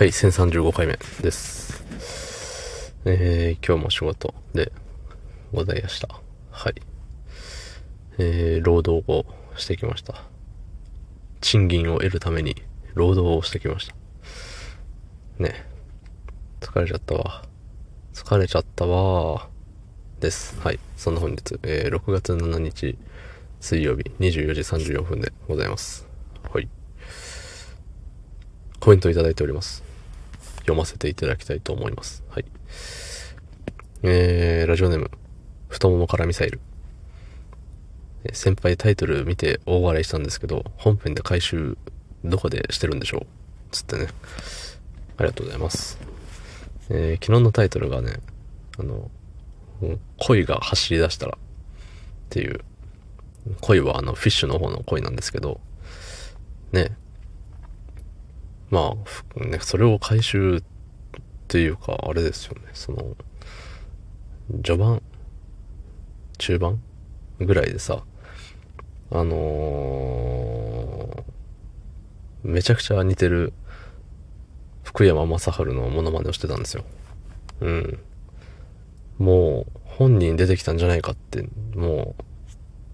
[0.00, 1.84] はい、1035回目です。
[3.04, 4.72] えー、今日も仕事で
[5.52, 6.08] ございました。
[6.50, 6.74] はい。
[8.16, 9.26] えー、労働を
[9.58, 10.22] してきました。
[11.42, 12.56] 賃金を得るために
[12.94, 13.94] 労働をしてきました。
[15.38, 15.66] ね。
[16.60, 17.42] 疲れちゃったわ。
[18.14, 19.50] 疲れちゃったわ
[20.18, 20.58] です。
[20.60, 20.78] はい。
[20.96, 22.96] そんな本日、えー、6月7日
[23.60, 26.08] 水曜日24時34分でございます。
[26.50, 26.70] はい。
[28.80, 29.89] コメントいただいております。
[30.60, 32.22] 読ませていただきたいと思います。
[32.30, 32.44] はい。
[34.02, 35.10] えー、ラジオネーム、
[35.68, 36.60] 太ももからミサイル。
[38.32, 41.76] 先輩タイトル見て大笑いしたんですけど、本編で回収
[42.24, 43.26] どこでしてるんでしょう？
[43.70, 44.08] つってね。
[45.16, 45.98] ありがとうございます。
[46.90, 48.20] えー昨日のタイトルがね、
[48.78, 49.10] あの、
[50.18, 51.38] 恋が走り出したらっ
[52.28, 52.60] ていう、
[53.60, 55.60] 恋はあのフィッシュの方の恋なんですけど、
[56.72, 56.96] ね、
[58.70, 58.94] ま
[59.36, 60.62] あ、ね、それを回収っ
[61.48, 63.16] ていうか、あれですよね、その、
[64.62, 65.02] 序盤、
[66.38, 66.80] 中盤
[67.40, 68.02] ぐらいでさ、
[69.10, 71.30] あのー
[72.42, 73.52] めちゃくちゃ似てる
[74.82, 76.84] 福山雅治のモノマネをしてたんですよ。
[77.60, 77.98] うん。
[79.18, 82.14] もう、本人出てきたんじゃないかって、も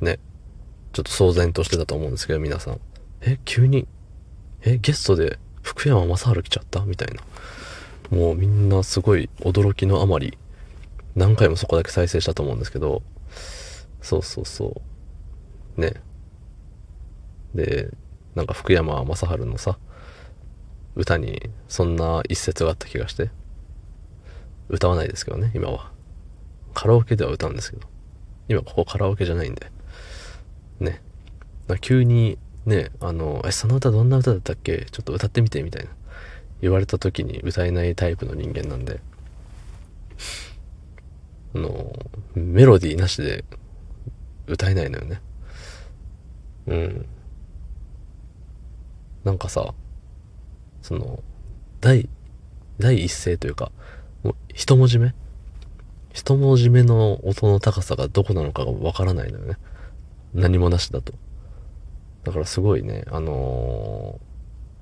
[0.00, 0.18] う、ね、
[0.92, 2.80] ちょっと騒然としてたと思うんですけど、皆さん。
[3.20, 3.86] え、急に、
[4.62, 6.84] え、ゲストで福山雅治来ちゃった？
[6.84, 7.22] みたいな。
[8.16, 10.38] もうみんなすごい驚きのあまり、
[11.16, 13.02] 何回もそこだけ再生したと思うんですけど、
[14.02, 14.82] そうそうそ
[15.76, 15.80] う。
[15.80, 15.94] ね。
[17.54, 17.90] で、
[18.34, 19.78] なんか福山雅治のさ、
[20.94, 23.30] 歌にそんな一節があった気がして、
[24.68, 25.90] 歌わないですけどね、今は。
[26.74, 27.88] カラオケでは歌うんですけど、
[28.48, 29.70] 今ここカラオケじゃないんで、
[30.78, 31.00] ね。
[31.80, 34.86] 急にね、あの、え、その歌どんな歌だったっけ？
[34.90, 35.90] ちょっと歌ってみてみたいな。
[36.62, 39.00] 言われた時に歌えないタイプの人間なんで、
[41.54, 41.92] あの、
[42.34, 43.44] メロディーなしで
[44.46, 45.20] 歌えないのよね。
[46.66, 47.06] うん。
[49.24, 49.74] なんかさ、
[50.80, 51.22] その、
[51.82, 52.08] 第、
[52.78, 53.70] 第一声というか、
[54.22, 55.14] もう一文字目？
[56.14, 59.58] 一文字目の音の高さがどこなのかがわからないのよね。
[60.32, 61.12] 何もなしだと。
[62.24, 64.18] だからすごいね、あの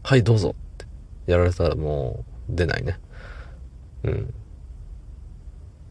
[0.05, 0.87] ーはい、どうぞって
[1.27, 2.99] やられたらもう出ないね。
[4.05, 4.35] うん。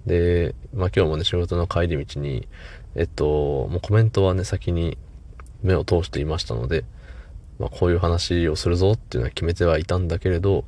[0.05, 2.47] で、まあ今日もね、仕事の帰り道に、
[2.95, 4.97] えっと、もうコメントはね、先に
[5.61, 6.83] 目を通していましたので、
[7.59, 10.65] まあこういう話をするぞっていうのは決めてはいたんだけれど、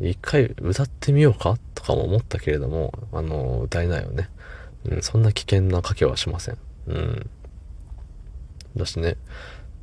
[0.00, 1.56] 一回歌ってみようか？
[1.74, 4.28] とかも思ったけれども、あの、歌えないよね。
[4.84, 6.58] うん、そんな危険な賭けはしません。
[6.88, 7.30] うん。
[8.76, 9.16] だしね、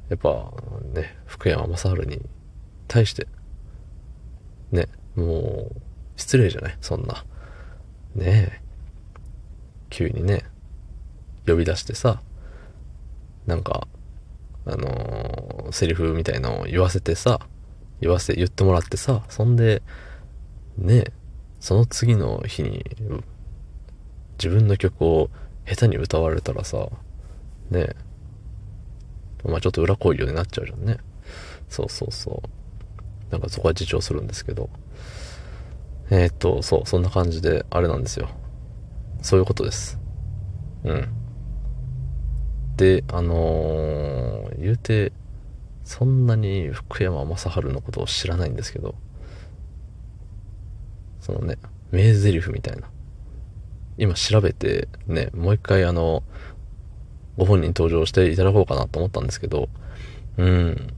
[0.10, 0.52] やっぱ
[0.94, 2.22] ね、福山雅治に
[2.88, 3.28] 対して、
[4.72, 5.82] ね、もう、
[6.16, 6.78] 失礼じゃない？
[6.82, 7.26] そんな。
[8.16, 8.62] ねえ。
[9.90, 10.44] 急にね、
[11.46, 12.22] 呼び出してさ、
[13.46, 13.88] なんか、
[14.66, 17.40] あのーセリフみたいのを言わせてさ、
[18.00, 19.82] 言わせ、言ってもらってさ、そんで、
[20.78, 21.14] ねえ、
[21.60, 22.86] その次の日に、
[24.38, 25.30] 自分の曲を
[25.66, 26.90] 下手に歌われたらさ、
[27.72, 27.96] ねえ、
[29.46, 30.98] まあちょっと裏来いよになっちゃうじゃんね。
[31.70, 33.32] そうそうそう。
[33.32, 34.70] なんかそこは自重するんですけど。
[36.10, 38.30] えー、っと、そう、そんな感じで、あれなんですよ。
[39.22, 40.00] そういうことです。
[40.84, 41.08] うん。
[42.78, 45.12] で、あのー言うて、
[45.84, 48.96] そんなに福山雅治のことを知らないんですけど、
[51.20, 51.58] そのね、
[51.92, 52.90] 名台詞みたいな。
[53.98, 56.24] 今調べて、ね、もう一回あの、
[57.38, 59.70] ご本人登場していただこうかなと思ったんですけど、
[60.38, 60.94] うん、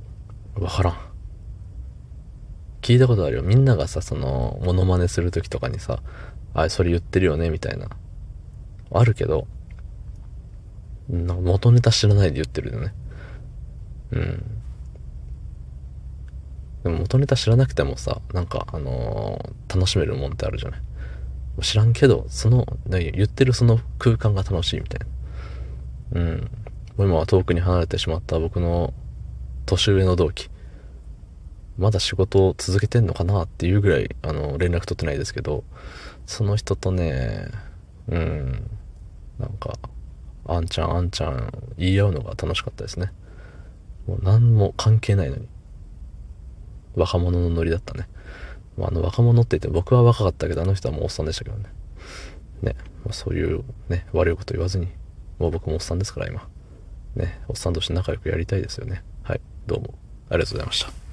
[0.56, 0.98] わからん。
[2.82, 3.42] 聞いたことあるよ。
[3.42, 6.02] みんながさ、その、モノマネするときとかにさ、
[6.54, 7.90] あ、それ言ってるよね、みたいな。
[8.92, 9.48] あるけど、
[11.10, 12.94] なんか元ネタ知らないで言ってるよね。
[14.12, 14.44] うん。
[16.84, 20.82] でも元ネタ知らなくてもさ、なんか、あのー楽しめるもんってあるじゃない。
[21.62, 25.08] 知らんけど、その、言ってるその空間が楽しいみたいな。
[26.16, 26.50] うん。
[26.98, 28.94] もう今は遠くに離れてしまった僕の
[29.66, 30.50] 年上の同期。
[31.78, 35.66] まだ仕事を続けてんのかなっていうぐらい、あの、連絡取ってないですけど、
[36.26, 37.50] その人とね、
[38.08, 38.70] うん、
[39.38, 39.78] なんか、
[40.48, 43.12] あんちゃんあんちゃん言い合うのが楽しかったですね。
[44.08, 45.48] もう何も関係ないのに。
[46.96, 48.08] 若者のノリだったね。
[48.78, 51.66] まあ、あの若者って言って僕は若かったけど、あの人はもうおっさんでしたけどね。
[52.62, 54.88] ね、まあ、そういうね、悪いこと言わずに、
[55.40, 56.48] もう僕もおっさんですから今。
[57.16, 59.04] ね、おっさんとして仲良くやりたいですよね。
[59.24, 59.94] はい、どうも
[60.30, 61.05] ありがとうございました。